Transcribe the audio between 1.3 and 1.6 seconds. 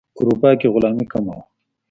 وه.